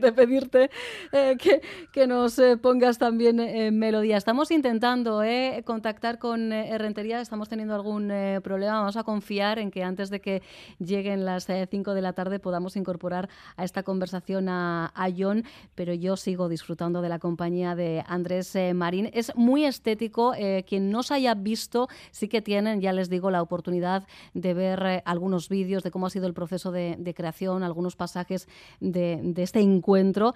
de, 0.00 0.12
pedirte 0.12 0.70
eh, 1.12 1.36
que, 1.38 1.62
que, 1.92 2.06
nos 2.06 2.38
eh, 2.38 2.56
pongas 2.56 2.98
también 2.98 3.38
en 3.38 3.78
melodía. 3.78 4.16
Estamos 4.16 4.50
intentando 4.50 5.22
¿eh? 5.22 5.62
contactar 5.64 6.18
con 6.18 6.50
Rentería, 6.50 7.20
estamos 7.20 7.48
teniendo 7.48 7.74
algún 7.74 8.12
problema. 8.42 8.80
Vamos 8.80 8.96
a 8.96 9.04
confiar 9.04 9.58
en 9.58 9.70
que 9.70 9.84
antes 9.84 10.10
de 10.10 10.20
que 10.20 10.42
lleguen 10.78 11.24
las 11.24 11.46
5 11.46 11.94
de 11.94 12.02
la 12.02 12.12
tarde 12.14 12.40
podamos 12.40 12.76
incorporar 12.76 13.28
a 13.56 13.64
esta 13.64 13.82
conversación 13.84 14.48
a, 14.48 14.92
a 14.94 15.08
John, 15.16 15.44
pero 15.74 15.94
yo 15.94 16.16
sigo 16.16 16.48
disfrutando 16.48 17.00
de 17.00 17.08
la 17.08 17.18
compañía 17.18 17.74
de 17.76 17.91
Andrés 18.06 18.54
eh, 18.56 18.74
Marín. 18.74 19.10
Es 19.12 19.34
muy 19.36 19.64
estético. 19.64 20.34
Eh, 20.34 20.64
quien 20.68 20.90
no 20.90 21.02
se 21.02 21.14
haya 21.14 21.34
visto, 21.34 21.88
sí 22.10 22.28
que 22.28 22.42
tienen, 22.42 22.80
ya 22.80 22.92
les 22.92 23.08
digo, 23.08 23.30
la 23.30 23.42
oportunidad 23.42 24.06
de 24.34 24.54
ver 24.54 24.82
eh, 24.84 25.02
algunos 25.04 25.48
vídeos 25.48 25.82
de 25.82 25.90
cómo 25.90 26.06
ha 26.06 26.10
sido 26.10 26.26
el 26.26 26.34
proceso 26.34 26.70
de, 26.72 27.14
creación, 27.16 27.62
algunos 27.62 27.96
pasajes 27.96 28.48
de, 28.80 29.34
este 29.36 29.60
encuentro 29.60 30.34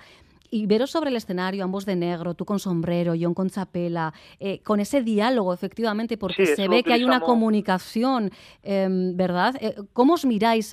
y 0.49 0.67
veros 0.67 0.91
sobre 0.91 1.11
el 1.11 1.17
escenario, 1.17 1.65
ambos 1.65 1.87
de 1.87 1.97
negro, 1.97 2.35
tú 2.35 2.45
con 2.45 2.61
sombrero, 2.61 3.15
John 3.21 3.35
con 3.35 3.51
chapela, 3.51 4.15
con 4.63 4.79
ese 4.79 5.03
diálogo, 5.03 5.53
efectivamente, 5.53 6.17
porque 6.17 6.47
se 6.47 6.69
ve 6.69 6.85
que 6.85 6.93
hay 6.93 7.03
una 7.03 7.21
comunicación, 7.21 8.31
em, 8.63 9.17
¿verdad? 9.17 9.57
¿Cómo 9.93 10.15
os 10.15 10.25
miráis 10.25 10.73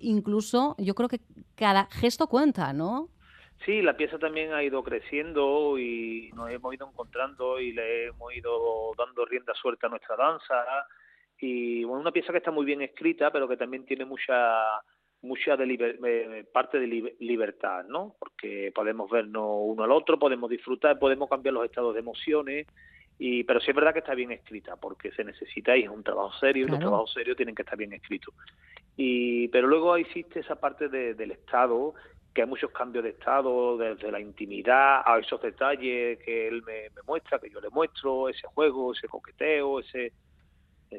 incluso? 0.00 0.74
Yo 0.78 0.94
creo 0.94 1.08
que 1.08 1.20
cada 1.54 1.86
gesto 1.90 2.26
cuenta, 2.26 2.74
¿no? 2.74 3.08
Sí, 3.64 3.80
la 3.80 3.96
pieza 3.96 4.18
también 4.18 4.52
ha 4.52 4.62
ido 4.62 4.82
creciendo 4.82 5.78
y 5.78 6.30
nos 6.34 6.50
hemos 6.50 6.74
ido 6.74 6.88
encontrando 6.88 7.58
y 7.58 7.72
le 7.72 8.06
hemos 8.06 8.34
ido 8.34 8.92
dando 8.98 9.24
rienda 9.24 9.54
suelta 9.54 9.86
a 9.86 9.90
nuestra 9.90 10.16
danza. 10.16 10.64
Y 11.38 11.82
bueno, 11.84 12.02
una 12.02 12.12
pieza 12.12 12.32
que 12.32 12.38
está 12.38 12.50
muy 12.50 12.66
bien 12.66 12.82
escrita, 12.82 13.30
pero 13.30 13.48
que 13.48 13.56
también 13.56 13.86
tiene 13.86 14.04
mucha 14.04 14.82
mucha 15.24 15.56
de 15.56 15.98
eh, 16.04 16.44
parte 16.52 16.78
de 16.78 17.14
libertad, 17.18 17.84
¿no? 17.88 18.14
Porque 18.18 18.70
podemos 18.74 19.10
vernos 19.10 19.46
uno 19.62 19.82
al 19.82 19.92
otro, 19.92 20.18
podemos 20.18 20.50
disfrutar, 20.50 20.98
podemos 20.98 21.30
cambiar 21.30 21.54
los 21.54 21.64
estados 21.64 21.94
de 21.94 22.00
emociones, 22.00 22.66
y 23.18 23.44
pero 23.44 23.60
sí 23.60 23.70
es 23.70 23.74
verdad 23.74 23.94
que 23.94 24.00
está 24.00 24.14
bien 24.14 24.32
escrita, 24.32 24.76
porque 24.76 25.12
se 25.12 25.24
necesita 25.24 25.76
y 25.76 25.84
es 25.84 25.88
un 25.88 26.04
trabajo 26.04 26.32
serio, 26.38 26.66
y 26.66 26.68
los 26.68 26.78
trabajos 26.78 27.12
serios 27.12 27.36
tienen 27.36 27.54
que 27.54 27.62
estar 27.62 27.78
bien 27.78 27.94
escritos. 27.94 28.34
Y, 28.96 29.48
pero 29.48 29.66
luego 29.66 29.96
existe 29.96 30.40
esa 30.40 30.56
parte 30.56 30.88
del 30.88 31.30
Estado, 31.30 31.94
que 32.34 32.42
hay 32.42 32.48
muchos 32.48 32.72
cambios 32.72 33.04
de 33.04 33.10
estado, 33.10 33.78
desde 33.78 34.10
la 34.10 34.20
intimidad 34.20 35.02
a 35.06 35.18
esos 35.18 35.40
detalles 35.40 36.18
que 36.18 36.48
él 36.48 36.62
me, 36.62 36.90
muestra, 37.06 37.38
que 37.38 37.48
yo 37.48 37.60
le 37.60 37.70
muestro, 37.70 38.28
ese 38.28 38.46
juego, 38.48 38.92
ese 38.92 39.08
coqueteo, 39.08 39.78
ese 39.80 40.12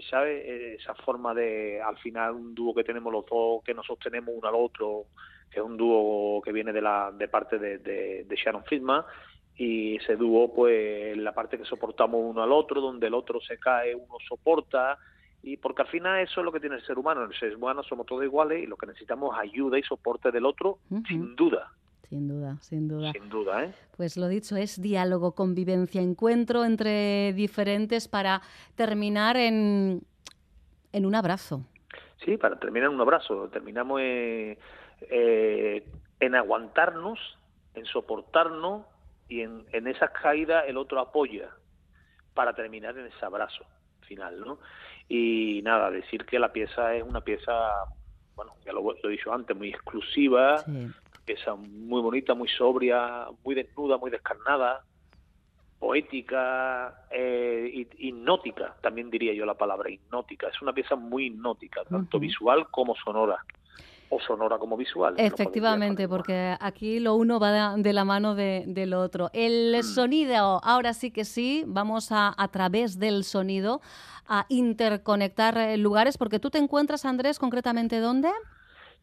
¿sabes? 0.10 0.80
Esa 0.80 0.94
forma 0.96 1.34
de, 1.34 1.82
al 1.82 1.98
final, 1.98 2.34
un 2.34 2.56
dúo 2.56 2.74
que 2.74 2.84
tenemos 2.84 3.12
los 3.12 3.26
dos, 3.26 3.64
que 3.64 3.74
nos 3.74 3.86
sostenemos 3.86 4.34
uno 4.36 4.48
al 4.48 4.56
otro, 4.56 5.06
que 5.50 5.60
es 5.60 5.66
un 5.66 5.78
dúo 5.78 6.42
que 6.42 6.52
viene 6.52 6.74
de, 6.74 6.82
la, 6.82 7.12
de 7.12 7.28
parte 7.28 7.58
de, 7.58 7.78
de, 7.80 8.36
Sharon 8.36 8.64
Friedman, 8.66 9.04
y 9.56 9.96
ese 9.96 10.16
dúo, 10.16 10.54
pues, 10.54 11.16
la 11.18 11.34
parte 11.34 11.58
que 11.58 11.66
soportamos 11.66 12.20
uno 12.22 12.44
al 12.44 12.52
otro, 12.52 12.82
donde 12.82 13.08
el 13.08 13.14
otro 13.14 13.40
se 13.40 13.58
cae, 13.58 13.96
uno 13.96 14.18
soporta, 14.28 14.98
y 15.46 15.58
porque 15.58 15.84
al 15.84 15.88
final 15.90 16.20
eso 16.22 16.42
es 16.42 16.46
lo 16.46 16.52
que 16.52 16.60
tiene 16.60 16.78
el 16.78 16.86
ser 16.88 16.98
humano, 16.98 17.24
el 17.24 17.38
ser 17.38 17.56
humano 17.56 17.84
somos 17.84 18.08
todos 18.08 18.24
iguales 18.24 18.64
y 18.64 18.66
lo 18.66 18.78
que 18.78 18.88
necesitamos 18.88 19.36
es 19.36 19.52
ayuda 19.52 19.78
y 19.78 19.84
soporte 19.84 20.32
del 20.32 20.44
otro, 20.44 20.80
sin 21.08 21.36
duda. 21.36 21.72
Sin 22.10 22.28
duda, 22.28 22.58
sin 22.62 22.88
duda. 22.88 23.12
Sin 23.12 23.30
duda, 23.30 23.66
¿eh? 23.66 23.74
Pues 23.96 24.18
lo 24.18 24.28
dicho, 24.28 24.56
es 24.56 24.82
diálogo, 24.82 25.36
convivencia, 25.36 26.02
encuentro 26.02 26.66
entre 26.66 27.32
diferentes 27.34 28.08
para 28.08 28.42
terminar 28.74 29.38
en, 29.38 30.02
en 30.92 31.06
un 31.06 31.14
abrazo. 31.14 31.64
Sí, 32.24 32.38
para 32.38 32.58
terminar 32.58 32.90
en 32.90 32.96
un 32.96 33.02
abrazo. 33.02 33.48
Terminamos 33.50 34.02
eh, 34.02 34.58
en 36.20 36.36
aguantarnos, 36.36 37.20
en 37.76 37.86
soportarnos 37.86 38.88
y 39.30 39.42
en, 39.42 39.64
en 39.74 39.86
esas 39.86 40.10
caídas 40.10 40.66
el 40.68 40.78
otro 40.78 41.00
apoya 41.00 41.52
para 42.34 42.56
terminar 42.56 42.98
en 42.98 43.06
ese 43.06 43.24
abrazo 43.24 43.64
final, 44.06 44.40
¿no? 44.40 44.60
Y 45.08 45.62
nada, 45.64 45.92
decir 45.92 46.26
que 46.26 46.40
la 46.40 46.52
pieza 46.52 46.96
es 46.96 47.04
una 47.04 47.22
pieza, 47.22 47.54
bueno, 48.36 48.54
ya 48.66 48.74
lo, 48.74 48.96
he 48.96 49.08
dicho 49.10 49.32
antes, 49.32 49.56
muy 49.56 49.70
exclusiva, 49.70 50.60
sí 50.60 50.92
pieza 51.26 51.56
muy 51.56 52.02
bonita, 52.02 52.34
muy 52.34 52.48
sobria, 52.48 53.26
muy 53.44 53.56
desnuda, 53.56 53.98
muy 53.98 54.12
descarnada, 54.12 54.82
poética, 55.80 57.06
eh, 57.12 57.88
hipnótica, 57.98 58.76
también 58.82 59.10
diría 59.10 59.34
yo 59.34 59.46
la 59.46 59.56
palabra 59.56 59.90
hipnótica. 59.90 60.48
Es 60.48 60.62
una 60.62 60.72
pieza 60.72 60.96
muy 60.96 61.26
hipnótica, 61.26 61.84
tanto 61.84 62.20
visual 62.20 62.68
como 62.70 62.96
sonora. 62.96 63.38
O 64.16 64.20
sonora 64.22 64.58
como 64.58 64.78
visual. 64.78 65.16
Efectivamente, 65.18 66.08
porque 66.08 66.56
aquí 66.62 67.00
lo 67.00 67.16
uno 67.16 67.38
va 67.38 67.76
de 67.76 67.92
la 67.92 68.06
mano 68.06 68.34
de, 68.34 68.64
del 68.66 68.94
otro. 68.94 69.30
El 69.34 69.76
mm. 69.78 69.84
sonido, 69.84 70.62
ahora 70.64 70.94
sí 70.94 71.12
que 71.12 71.26
sí, 71.26 71.64
vamos 71.68 72.14
a, 72.14 72.34
a 72.38 72.48
través 72.48 72.98
del 72.98 73.26
sonido, 73.26 73.82
a 74.26 74.46
interconectar 74.48 75.58
eh, 75.58 75.78
lugares, 75.78 76.18
porque 76.18 76.40
tú 76.40 76.50
te 76.50 76.60
encuentras, 76.60 77.04
Andrés, 77.04 77.40
concretamente 77.40 78.00
dónde? 78.00 78.30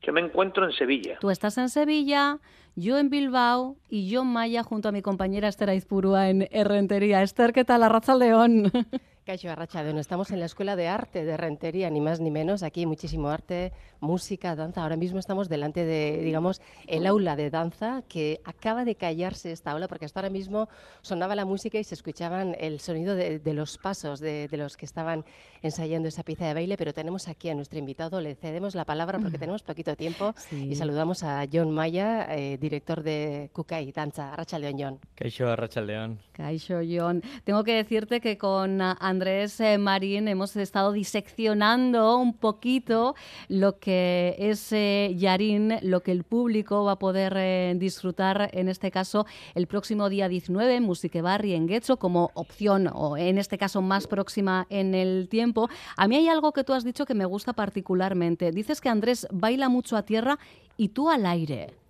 Yo 0.01 0.15
me 0.15 0.23
encuentro 0.23 0.65
en 0.65 0.73
Sevilla. 0.73 1.19
Tú 1.21 1.29
estás 1.29 1.59
en 1.59 1.69
Sevilla, 1.69 2.39
yo 2.75 2.97
en 2.97 3.11
Bilbao 3.11 3.77
y 3.91 4.09
yo 4.09 4.25
Maya 4.25 4.63
junto 4.63 4.89
a 4.89 4.93
mi 4.93 5.03
compañera 5.03 5.49
Esther 5.49 5.69
Aizpurúa 5.69 6.31
en 6.31 6.49
Herrentería. 6.51 7.23
Esther, 7.23 7.53
¿qué 7.53 7.65
tal? 7.65 7.83
La 7.83 7.91
raza 7.91 8.17
león. 8.17 8.73
Cacho 9.25 9.49
Arrachadón, 9.49 9.99
estamos 9.99 10.33
en 10.33 10.41
la 10.41 10.47
Escuela 10.47 10.75
de 10.75 10.89
Arte 10.89 11.25
de 11.25 11.37
Rentería, 11.37 11.89
ni 11.91 12.01
más 12.01 12.19
ni 12.19 12.33
menos. 12.33 12.65
Aquí 12.65 12.87
muchísimo 12.87 13.29
arte, 13.29 13.73
música, 14.01 14.57
danza. 14.57 14.83
Ahora 14.83 14.97
mismo 14.97 15.21
estamos 15.21 15.49
delante 15.49 15.85
de, 15.85 16.21
digamos, 16.25 16.61
el 16.89 17.07
aula 17.07 17.37
de 17.37 17.49
danza 17.49 18.03
que 18.09 18.41
acaba 18.45 18.85
de 18.85 18.97
callarse 18.97 19.53
esta 19.53 19.71
aula 19.71 19.87
porque 19.87 20.07
hasta 20.07 20.19
ahora 20.19 20.31
mismo 20.31 20.69
sonaba 21.03 21.37
la 21.37 21.45
música 21.45 21.79
y 21.79 21.85
se 21.85 21.95
escuchaban 21.95 22.57
el 22.59 22.81
sonido 22.81 23.15
de, 23.15 23.41
los 23.55 23.79
pasos 23.79 24.19
de, 24.19 24.49
los 24.51 24.77
que 24.77 24.87
estaban 24.87 25.25
ensayando 25.63 26.09
esa 26.09 26.25
pieza 26.25 26.49
de 26.49 26.55
baile. 26.55 26.77
Pero 26.77 26.93
tenemos 26.93 27.29
aquí 27.29 27.49
a 27.49 27.55
nuestro 27.55 27.79
invitado, 27.79 28.21
le 28.21 28.35
cedemos 28.35 28.75
la 28.75 28.85
palabra 28.85 29.21
porque 29.21 29.39
tenemos 29.39 29.63
poquito 29.63 29.95
tiempo 29.95 30.35
y 30.51 30.75
saludamos 30.75 31.23
a 31.23 31.47
John 31.51 31.71
Maya, 31.71 32.27
eh, 32.35 32.59
director 32.61 33.05
de 33.05 33.51
Kukai 33.53 33.93
Danza. 33.93 34.33
Arrachaldeón, 34.33 34.75
John. 34.77 35.01
Caixo 35.15 35.47
Arrachaldeón. 35.47 36.19
Caixo, 36.33 36.81
John. 36.85 37.23
Tengo 37.45 37.63
que 37.63 37.75
decirte 37.75 38.21
que 38.21 38.37
con 38.37 38.83
Andrés 39.13 39.61
eh, 39.61 39.77
Marín 39.77 40.27
hemos 40.27 40.57
estado 40.57 40.91
diseccionando 40.91 42.17
un 42.17 42.33
poquito 42.33 43.15
lo 43.49 43.79
que 43.79 44.35
es 44.39 44.73
eh, 44.73 45.15
Yarín, 45.19 45.75
lo 45.83 46.01
que 46.01 46.13
el 46.13 46.25
público 46.25 46.85
va 46.85 46.93
a 46.93 46.99
poder 46.99 47.35
eh, 47.37 47.75
disfrutar, 47.77 48.49
en 48.55 48.71
este 48.71 48.91
caso, 48.91 49.27
el 49.55 49.67
próximo 49.67 50.09
día 50.09 50.29
19 50.29 50.77
en 50.77 50.85
Musique 50.85 51.21
Barri, 51.21 51.53
en 51.53 51.69
Getxo, 51.69 51.99
como 51.99 52.31
opción, 52.33 52.89
o 52.91 53.19
en 53.19 53.37
este 53.37 53.59
caso 53.59 53.83
más 53.83 54.07
próxima 54.07 54.67
en 54.71 54.95
el 54.95 55.29
tiempo. 55.29 55.69
A 55.99 56.09
mí 56.09 56.17
hay 56.17 56.29
algo 56.29 56.53
que 56.53 56.65
tú 56.65 56.73
has 56.73 56.83
dicho 56.83 57.05
que 57.05 57.15
me 57.15 57.27
gusta 57.27 57.53
particularmente. 57.53 58.51
Dices 58.51 58.81
que 58.81 58.89
Andrés 58.89 59.29
baila 59.31 59.69
mucho 59.69 59.99
a 59.99 60.05
tierra 60.05 60.39
y 60.79 60.89
tú 60.89 61.11
al 61.11 61.27
aire. 61.27 61.82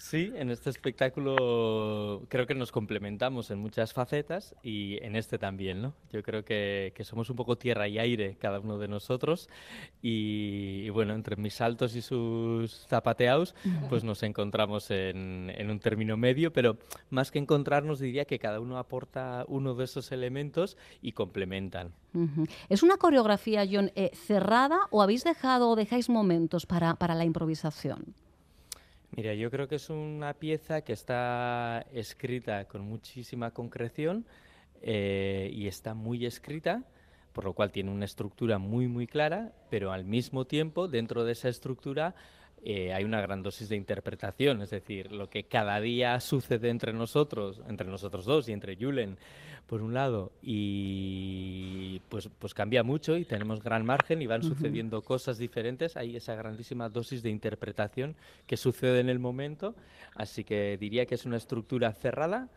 Sí, 0.00 0.32
en 0.34 0.48
este 0.48 0.70
espectáculo 0.70 2.22
creo 2.30 2.46
que 2.46 2.54
nos 2.54 2.72
complementamos 2.72 3.50
en 3.50 3.58
muchas 3.58 3.92
facetas 3.92 4.54
y 4.62 4.96
en 5.02 5.14
este 5.14 5.36
también, 5.36 5.82
¿no? 5.82 5.92
Yo 6.10 6.22
creo 6.22 6.42
que, 6.42 6.94
somos 7.04 7.28
un 7.28 7.36
poco 7.36 7.58
tierra 7.58 7.86
y 7.86 7.98
aire 7.98 8.38
cada 8.40 8.60
uno 8.60 8.78
de 8.78 8.88
nosotros 8.88 9.50
y, 10.00 10.88
bueno, 10.88 11.12
entre 11.12 11.36
mis 11.36 11.52
saltos 11.52 11.94
y 11.96 12.00
sus 12.00 12.86
zapateados, 12.88 13.54
pues 13.90 14.02
nos 14.02 14.22
encontramos 14.22 14.90
en, 14.90 15.52
un 15.68 15.80
término 15.80 16.16
medio, 16.16 16.50
pero 16.50 16.78
más 17.10 17.30
que 17.30 17.38
encontrarnos 17.38 17.98
diría 17.98 18.24
que 18.24 18.38
cada 18.38 18.58
uno 18.58 18.78
aporta 18.78 19.44
uno 19.48 19.74
de 19.74 19.84
esos 19.84 20.12
elementos 20.12 20.78
y 21.02 21.12
complementan. 21.12 21.92
¿Es 22.70 22.82
una 22.82 22.96
coreografía, 22.96 23.68
John, 23.70 23.92
eh, 23.94 24.12
cerrada 24.14 24.78
o 24.90 25.02
habéis 25.02 25.24
dejado 25.24 25.68
o 25.68 25.76
dejáis 25.76 26.08
momentos 26.08 26.64
para, 26.64 26.94
para 26.94 27.14
la 27.14 27.26
improvisación? 27.26 28.14
Mira, 29.16 29.34
yo 29.34 29.50
creo 29.50 29.66
que 29.66 29.74
es 29.74 29.90
una 29.90 30.34
pieza 30.34 30.82
que 30.82 30.92
está 30.92 31.84
escrita 31.92 32.66
con 32.66 32.82
muchísima 32.82 33.50
concreción 33.50 34.24
eh, 34.82 35.50
y 35.52 35.66
está 35.66 35.94
muy 35.94 36.26
escrita, 36.26 36.84
por 37.32 37.44
lo 37.44 37.52
cual 37.52 37.72
tiene 37.72 37.90
una 37.90 38.04
estructura 38.04 38.58
muy, 38.58 38.86
muy 38.86 39.08
clara, 39.08 39.52
pero 39.68 39.90
al 39.90 40.04
mismo 40.04 40.46
tiempo, 40.46 40.86
dentro 40.86 41.24
de 41.24 41.32
esa 41.32 41.48
estructura, 41.48 42.14
eh, 42.62 42.92
hay 42.92 43.04
una 43.04 43.20
gran 43.20 43.42
dosis 43.42 43.68
de 43.68 43.76
interpretación, 43.76 44.60
es 44.62 44.70
decir, 44.70 45.12
lo 45.12 45.30
que 45.30 45.44
cada 45.44 45.80
día 45.80 46.20
sucede 46.20 46.68
entre 46.68 46.92
nosotros, 46.92 47.62
entre 47.68 47.88
nosotros 47.88 48.24
dos 48.24 48.48
y 48.48 48.52
entre 48.52 48.76
Julen, 48.76 49.16
por 49.66 49.82
un 49.82 49.94
lado, 49.94 50.32
y 50.42 52.00
pues, 52.08 52.28
pues 52.38 52.54
cambia 52.54 52.82
mucho 52.82 53.16
y 53.16 53.24
tenemos 53.24 53.62
gran 53.62 53.86
margen 53.86 54.20
y 54.20 54.26
van 54.26 54.42
sucediendo 54.42 55.00
cosas 55.02 55.38
diferentes, 55.38 55.96
hay 55.96 56.16
esa 56.16 56.34
grandísima 56.34 56.88
dosis 56.88 57.22
de 57.22 57.30
interpretación 57.30 58.16
que 58.48 58.56
sucede 58.56 58.98
en 58.98 59.08
el 59.08 59.20
momento, 59.20 59.76
así 60.16 60.42
que 60.42 60.76
diría 60.76 61.06
que 61.06 61.14
es 61.14 61.24
una 61.24 61.36
estructura 61.36 61.92
cerrada, 61.92 62.48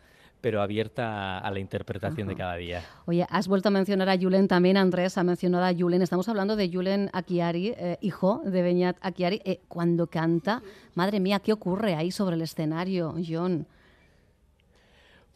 pero 0.43 0.62
abierta 0.62 1.39
a 1.39 1.51
la 1.51 1.59
interpretación 1.59 2.27
de 2.27 2.35
cada 2.35 2.57
día. 2.57 2.83
Oye, 3.05 3.25
has 3.29 3.47
vuelto 3.47 3.69
a 3.69 3.71
mencionar 3.71 4.09
a 4.09 4.17
Julen 4.17 4.50
también, 4.50 4.75
Andrés 4.75 5.17
ha 5.17 5.23
mencionado 5.23 5.63
a 5.63 5.73
Julen. 5.73 6.01
Estamos 6.01 6.27
hablando 6.27 6.57
de 6.57 6.69
Julen 6.69 7.09
Akiari, 7.13 7.69
eh, 7.77 7.97
hijo 8.01 8.41
de 8.43 8.62
Beñat 8.62 8.97
Akiari. 9.00 9.41
Eh, 9.45 9.62
cuando 9.69 10.07
canta, 10.07 10.62
madre 10.95 11.21
mía, 11.21 11.39
¿qué 11.39 11.53
ocurre 11.53 11.95
ahí 11.95 12.12
sobre 12.12 12.35
el 12.35 12.41
escenario, 12.41 13.15
John? 13.25 13.65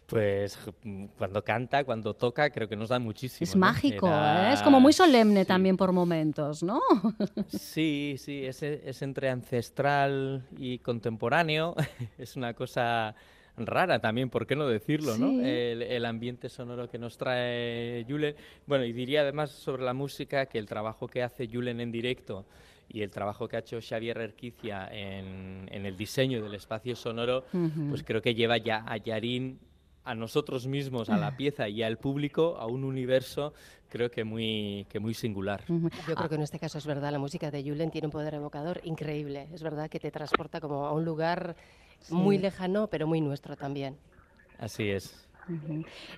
Pues 0.07 0.59
cuando 1.17 1.41
canta, 1.41 1.85
cuando 1.85 2.13
toca, 2.13 2.49
creo 2.49 2.67
que 2.67 2.75
nos 2.75 2.89
da 2.89 2.99
muchísimo. 2.99 3.47
Es 3.47 3.55
mágico, 3.55 4.09
¿eh? 4.09 4.51
es 4.51 4.61
como 4.61 4.81
muy 4.81 4.91
solemne 4.91 5.45
también 5.45 5.77
por 5.77 5.93
momentos, 5.93 6.63
¿no? 6.63 6.81
sí, 7.47 8.15
sí, 8.17 8.45
es, 8.45 8.61
es 8.61 9.01
entre 9.01 9.29
ancestral 9.29 10.45
y 10.57 10.79
contemporáneo. 10.79 11.75
es 12.17 12.35
una 12.35 12.53
cosa 12.53 13.15
rara 13.57 13.99
también, 13.99 14.29
¿por 14.29 14.45
qué 14.45 14.55
no 14.55 14.67
decirlo? 14.67 15.17
¿no? 15.17 15.41
El, 15.41 16.05
ambiente 16.05 16.49
sonoro 16.49 16.89
que 16.89 16.97
nos 16.97 17.17
trae 17.17 18.05
Julen. 18.07 18.35
Bueno, 18.65 18.85
y 18.85 18.93
diría 18.93 19.21
además 19.21 19.51
sobre 19.51 19.83
la 19.83 19.93
música 19.93 20.45
que 20.45 20.59
el 20.59 20.67
trabajo 20.67 21.07
que 21.07 21.23
hace 21.23 21.47
Julen 21.47 21.81
en 21.81 21.91
directo 21.91 22.45
y 22.89 23.01
el 23.01 23.11
trabajo 23.11 23.47
que 23.47 23.57
ha 23.57 23.59
hecho 23.59 23.79
Xavier 23.81 24.17
Erquicia 24.19 24.87
en, 24.91 25.67
el 25.71 25.97
diseño 25.97 26.41
del 26.41 26.53
espacio 26.53 26.95
sonoro, 26.95 27.45
pues 27.89 28.03
creo 28.03 28.21
que 28.21 28.33
lleva 28.33 28.57
ya 28.57 28.85
a 28.87 28.97
Yarín 28.97 29.59
a 30.05 30.15
nosotros 30.15 30.67
mismos, 30.67 31.09
a 31.09 31.17
la 31.17 31.35
pieza 31.35 31.67
y 31.67 31.83
al 31.83 31.97
público, 31.97 32.55
a 32.57 32.65
un 32.65 32.85
universo 32.85 33.53
creo 33.89 34.09
que 34.09 34.23
muy, 34.23 34.85
que 34.89 34.99
muy 34.99 35.13
singular. 35.13 35.63
Yo 35.67 36.15
creo 36.15 36.29
que 36.29 36.35
en 36.35 36.41
este 36.41 36.59
caso 36.59 36.77
es 36.77 36.85
verdad, 36.85 37.11
la 37.11 37.19
música 37.19 37.51
de 37.51 37.61
Julen 37.63 37.91
tiene 37.91 38.07
un 38.07 38.11
poder 38.11 38.33
evocador 38.33 38.79
increíble. 38.83 39.47
Es 39.53 39.63
verdad 39.63 39.89
que 39.89 39.99
te 39.99 40.11
transporta 40.11 40.61
como 40.61 40.85
a 40.85 40.93
un 40.93 41.03
lugar 41.03 41.55
muy 42.09 42.37
lejano, 42.37 42.87
pero 42.87 43.07
muy 43.07 43.21
nuestro 43.21 43.55
también. 43.55 43.97
Así 44.59 44.89
es. 44.89 45.27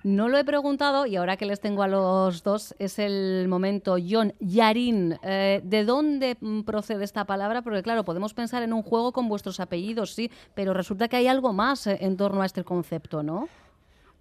No 0.02 0.28
lo 0.28 0.38
he 0.38 0.44
preguntado 0.44 1.06
y 1.06 1.16
ahora 1.16 1.36
que 1.36 1.46
les 1.46 1.60
tengo 1.60 1.82
a 1.82 1.88
los 1.88 2.42
dos 2.42 2.74
es 2.78 2.98
el 2.98 3.46
momento. 3.48 3.96
John, 4.04 4.34
Yarin, 4.40 5.18
eh, 5.22 5.60
¿de 5.62 5.84
dónde 5.84 6.36
mm, 6.40 6.62
procede 6.62 7.04
esta 7.04 7.24
palabra? 7.24 7.62
Porque 7.62 7.82
claro, 7.82 8.04
podemos 8.04 8.34
pensar 8.34 8.62
en 8.62 8.72
un 8.72 8.82
juego 8.82 9.12
con 9.12 9.28
vuestros 9.28 9.60
apellidos, 9.60 10.14
sí, 10.14 10.30
pero 10.54 10.74
resulta 10.74 11.08
que 11.08 11.16
hay 11.16 11.26
algo 11.26 11.52
más 11.52 11.86
eh, 11.86 11.98
en 12.00 12.16
torno 12.16 12.42
a 12.42 12.46
este 12.46 12.64
concepto, 12.64 13.22
¿no? 13.22 13.48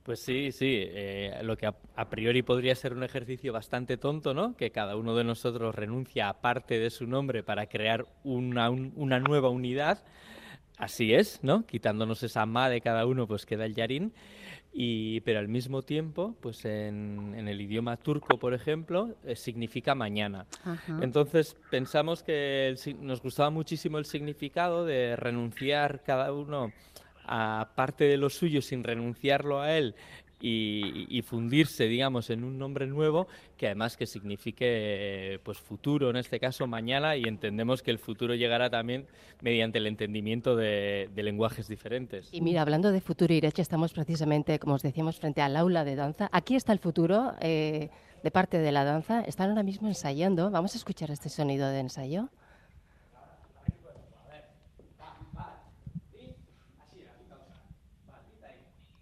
Pues 0.03 0.21
sí, 0.21 0.51
sí, 0.51 0.85
eh, 0.87 1.39
lo 1.43 1.55
que 1.57 1.67
a, 1.67 2.09
priori 2.09 2.41
podría 2.41 2.73
ser 2.73 2.93
un 2.93 3.03
ejercicio 3.03 3.53
bastante 3.53 3.97
tonto, 3.97 4.33
¿no? 4.33 4.55
Que 4.55 4.71
cada 4.71 4.95
uno 4.95 5.15
de 5.15 5.23
nosotros 5.23 5.75
renuncia 5.75 6.29
a 6.29 6.41
parte 6.41 6.79
de 6.79 6.89
su 6.89 7.05
nombre 7.05 7.43
para 7.43 7.67
crear 7.67 8.07
una, 8.23 8.69
una 8.69 9.19
nueva 9.19 9.49
unidad. 9.49 10.01
Así 10.79 11.13
es, 11.13 11.39
¿no? 11.43 11.65
Quitándonos 11.65 12.24
esa 12.24 12.45
ma 12.45 12.69
de 12.69 12.79
cada 12.79 13.05
uno, 13.05 13.27
pues 13.27 13.45
queda 13.45 13.65
el 13.65 13.75
yarín. 13.75 14.13
Y, 14.71 15.19
pero 15.21 15.39
al 15.39 15.50
mismo 15.50 15.81
tiempo, 15.81 16.36
pues 16.39 16.63
en, 16.63 17.36
el 17.36 17.59
idioma 17.59 17.98
turco, 17.98 18.39
por 18.39 18.53
ejemplo, 18.53 19.15
eh, 19.25 19.36
significa 19.36 19.93
mañana. 19.93 20.45
Entonces 21.01 21.57
pensamos 21.69 22.24
que 22.24 22.75
nos 23.01 23.21
gustaba 23.21 23.50
muchísimo 23.50 23.98
el 23.98 24.05
significado 24.05 24.86
de 24.86 25.17
renunciar 25.17 26.01
cada 26.03 26.31
uno 26.31 26.71
a 27.25 27.71
parte 27.75 28.05
de 28.05 28.17
lo 28.17 28.29
suyo 28.29 28.62
sin 28.62 28.83
renunciarlo 28.83 29.59
a 29.59 29.75
él 29.77 29.95
y, 30.41 31.22
fundirse, 31.24 31.86
digamos, 31.86 32.29
en 32.29 32.43
un 32.43 32.58
nombre 32.58 32.88
nuevo 32.88 33.27
que 33.58 33.67
además 33.67 33.98
que 33.98 34.05
signifique 34.05 35.39
pues 35.43 35.58
futuro, 35.58 36.10
en 36.10 36.15
este 36.15 36.39
caso 36.39 36.65
mañana, 36.67 37.17
y 37.17 37.24
entendemos 37.24 37.81
que 37.81 37.91
el 37.91 38.00
futuro 38.00 38.36
llegará 38.36 38.69
también 38.69 39.05
mediante 39.41 39.79
el 39.79 39.88
entendimiento 39.88 40.55
de, 40.55 41.10
lenguajes 41.15 41.67
diferentes. 41.67 42.29
Y 42.31 42.41
mira, 42.41 42.62
hablando 42.62 42.91
de 42.91 43.01
futuro, 43.01 43.34
Ireche, 43.34 43.62
estamos 43.62 43.91
precisamente, 43.93 44.58
como 44.60 44.75
os 44.75 44.81
decíamos, 44.81 45.19
frente 45.19 45.41
al 45.41 45.58
aula 45.58 45.84
de 45.84 45.96
danza. 45.96 46.29
Aquí 46.31 46.55
está 46.55 46.72
el 46.72 46.79
futuro 46.79 47.34
eh, 47.41 47.89
de 48.24 48.31
parte 48.31 48.60
de 48.60 48.72
la 48.72 48.86
danza. 48.86 49.22
Están 49.22 49.50
ahora 49.50 49.63
mismo 49.63 49.88
ensayando. 49.88 50.50
Vamos 50.50 50.74
a 50.75 50.77
escuchar 50.77 51.12
este 51.12 51.29
sonido 51.29 51.67
de 51.69 51.79
ensayo. 51.79 52.29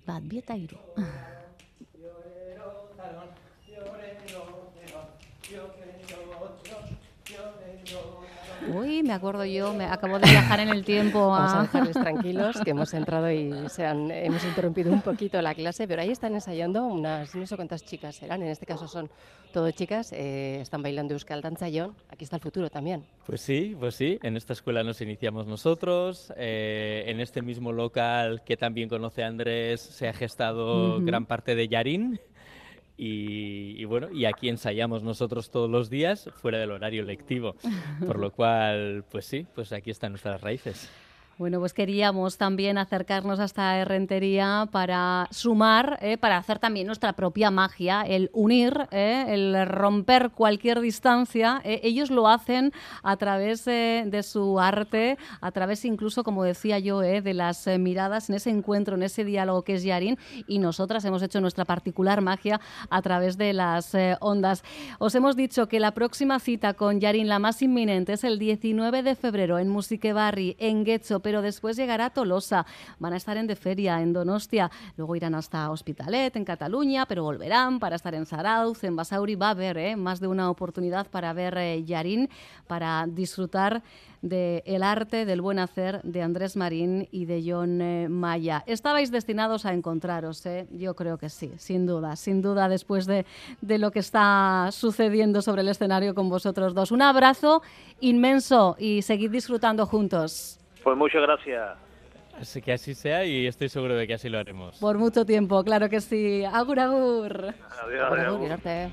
Bat 0.07 0.23
bi 0.23 0.39
eta 0.39 0.55
iru 0.55 0.79
Uy, 8.73 9.03
me 9.03 9.13
acuerdo 9.13 9.45
yo, 9.45 9.73
me 9.73 9.85
acabo 9.85 10.19
de 10.19 10.29
viajar 10.29 10.59
en 10.59 10.69
el 10.69 10.83
tiempo. 10.83 11.29
Vamos 11.29 11.53
a 11.53 11.61
dejarles 11.61 11.93
tranquilos, 11.93 12.59
que 12.63 12.71
hemos 12.71 12.93
entrado 12.93 13.31
y 13.31 13.53
se 13.69 13.85
han, 13.85 14.11
hemos 14.11 14.43
interrumpido 14.43 14.91
un 14.91 15.01
poquito 15.01 15.41
la 15.41 15.53
clase, 15.53 15.87
pero 15.87 16.01
ahí 16.01 16.11
están 16.11 16.33
ensayando 16.33 16.85
unas, 16.85 17.33
no 17.35 17.45
sé 17.45 17.55
cuántas 17.55 17.83
chicas 17.83 18.15
serán, 18.15 18.41
en 18.41 18.49
este 18.49 18.65
caso 18.65 18.87
son 18.87 19.09
todo 19.53 19.71
chicas, 19.71 20.11
eh, 20.13 20.59
están 20.61 20.83
bailando 20.83 21.13
Euskal 21.13 21.41
Danzayón, 21.41 21.95
aquí 22.09 22.25
está 22.25 22.35
el 22.35 22.41
futuro 22.41 22.69
también. 22.69 23.03
Pues 23.25 23.41
sí, 23.41 23.75
pues 23.79 23.95
sí, 23.95 24.19
en 24.21 24.37
esta 24.37 24.53
escuela 24.53 24.83
nos 24.83 25.01
iniciamos 25.01 25.47
nosotros, 25.47 26.33
eh, 26.35 27.05
en 27.07 27.19
este 27.19 27.41
mismo 27.41 27.71
local 27.71 28.43
que 28.45 28.57
también 28.57 28.89
conoce 28.89 29.23
Andrés 29.23 29.81
se 29.81 30.07
ha 30.07 30.13
gestado 30.13 31.01
gran 31.01 31.25
parte 31.25 31.55
de 31.55 31.67
Yarín. 31.67 32.19
Y, 32.99 33.85
bueno, 33.85 34.11
y 34.11 34.25
aquí 34.25 34.49
ensayamos 34.49 35.03
nosotros 35.03 35.51
todos 35.51 35.69
los 35.69 35.89
días 35.89 36.29
fuera 36.33 36.57
del 36.57 36.71
horario 36.71 37.03
lectivo, 37.03 37.55
por 38.05 38.17
lo 38.17 38.31
cual, 38.33 39.05
pues 39.11 39.25
sí, 39.25 39.45
pues 39.53 39.71
aquí 39.71 39.91
están 39.91 40.13
nuestras 40.13 40.41
raíces. 40.41 40.89
Bueno, 41.37 41.59
pues 41.59 41.71
queríamos 41.71 42.39
también 42.39 42.79
acercarnos 42.79 43.39
a 43.39 43.43
esta 43.43 43.77
herrentería 43.77 44.67
para 44.71 45.27
sumar, 45.29 45.99
eh, 46.01 46.17
para 46.17 46.37
hacer 46.37 46.57
también 46.57 46.87
nuestra 46.87 47.13
propia 47.13 47.51
magia, 47.51 48.01
el 48.01 48.31
unir, 48.33 48.87
eh, 48.89 49.23
el 49.27 49.67
romper 49.67 50.31
cualquier 50.31 50.79
distancia. 50.81 51.61
Eh, 51.63 51.79
ellos 51.83 52.09
lo 52.09 52.27
hacen 52.27 52.73
a 53.03 53.17
través 53.17 53.65
de 53.65 54.21
su 54.23 54.59
arte, 54.59 55.19
a 55.39 55.51
través 55.51 55.85
incluso, 55.85 56.23
como 56.23 56.43
decía 56.43 56.79
yo, 56.79 57.01
de 57.01 57.33
las 57.35 57.67
miradas 57.67 58.29
en 58.29 58.35
ese 58.37 58.49
encuentro, 58.49 58.95
en 58.95 59.03
ese 59.03 59.23
diálogo 59.23 59.61
que 59.61 59.75
es 59.75 59.83
Yarin, 59.83 60.17
y 60.47 60.57
nosotras 60.57 61.05
hemos 61.05 61.21
hecho 61.21 61.39
nuestra 61.39 61.65
particular 61.65 62.21
magia 62.21 62.59
a 62.89 63.01
través 63.03 63.37
de 63.37 63.53
las 63.53 63.95
ondas. 64.21 64.63
Os 64.97 65.13
hemos 65.13 65.35
dicho 65.35 65.67
que 65.67 65.79
la 65.79 65.91
próxima 65.91 66.39
cita 66.39 66.73
con 66.73 66.99
Yarin, 66.99 67.27
la 67.27 67.37
más 67.37 67.61
inminente, 67.61 68.13
es 68.13 68.23
el 68.23 68.39
19 68.39 69.03
de 69.03 69.13
febrero 69.13 69.59
en 69.59 69.69
Musique 69.69 70.13
Barri, 70.13 70.55
en 70.57 70.83
Getxo, 70.83 71.21
pero 71.27 71.41
después 71.41 71.75
llegará 71.75 72.09
Tolosa. 72.09 72.65
Van 72.99 73.11
a 73.11 73.17
estar 73.17 73.35
en 73.35 73.47
De 73.47 73.57
Feria, 73.57 74.01
en 74.01 74.13
Donostia, 74.13 74.71
luego 74.95 75.13
irán 75.13 75.35
hasta 75.35 75.69
Hospitalet, 75.69 76.33
en 76.37 76.45
Cataluña, 76.45 77.05
pero 77.05 77.23
volverán 77.23 77.81
para 77.81 77.97
estar 77.97 78.15
en 78.15 78.25
Zarauz, 78.25 78.81
en 78.85 78.95
Basauri. 78.95 79.35
Va 79.35 79.47
a 79.47 79.49
haber 79.49 79.77
¿eh? 79.77 79.97
más 79.97 80.21
de 80.21 80.27
una 80.27 80.49
oportunidad 80.49 81.05
para 81.07 81.33
ver 81.33 81.57
eh, 81.57 81.83
Yarín, 81.83 82.29
para 82.65 83.05
disfrutar 83.09 83.83
del 84.21 84.83
arte, 84.83 85.25
del 85.25 85.41
buen 85.41 85.59
hacer 85.59 86.01
de 86.03 86.21
Andrés 86.21 86.55
Marín 86.55 87.09
y 87.11 87.25
de 87.25 87.43
John 87.45 87.81
eh, 87.81 88.07
Maya. 88.07 88.63
Estabais 88.65 89.11
destinados 89.11 89.65
a 89.65 89.73
encontraros, 89.73 90.41
yo 90.71 90.95
creo 90.95 91.17
que 91.17 91.29
sí, 91.29 91.51
sin 91.57 91.85
duda, 91.85 92.15
sin 92.15 92.41
duda 92.41 92.69
después 92.69 93.05
de, 93.05 93.25
de 93.59 93.77
lo 93.77 93.91
que 93.91 93.99
está 93.99 94.69
sucediendo 94.71 95.41
sobre 95.41 95.61
el 95.61 95.67
escenario 95.67 96.15
con 96.15 96.29
vosotros 96.29 96.73
dos. 96.73 96.91
Un 96.93 97.01
abrazo 97.01 97.61
inmenso 97.99 98.77
y 98.79 99.01
seguid 99.01 99.31
disfrutando 99.31 99.85
juntos. 99.85 100.57
Pues 100.87 100.97
muchas 100.97 101.21
gracias. 101.21 101.77
Así 102.39 102.61
que 102.61 102.71
así 102.71 102.95
sea 102.95 103.25
y 103.25 103.45
estoy 103.45 103.67
seguro 103.67 103.93
de 103.97 104.07
que 104.07 104.13
así 104.13 104.29
lo 104.29 104.39
haremos. 104.39 104.77
Por 104.79 104.97
mucho 104.97 105.25
tiempo, 105.25 105.61
claro 105.65 105.89
que 105.89 105.99
sí. 105.99 106.45
Agur, 106.45 106.79
agur. 106.79 107.53
Adiós, 107.83 108.09
adiós. 108.09 108.91